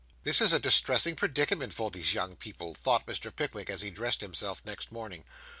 'This 0.23 0.41
is 0.41 0.51
a 0.51 0.57
distressing 0.59 1.15
predicament 1.15 1.71
for 1.75 1.91
these 1.91 2.15
young 2.15 2.35
people,' 2.35 2.73
thought 2.73 3.05
Mr. 3.05 3.29
Pickwick, 3.31 3.69
as 3.69 3.81
he 3.81 3.91
dressed 3.91 4.21
himself 4.21 4.59
next 4.65 4.91
morning. 4.91 5.23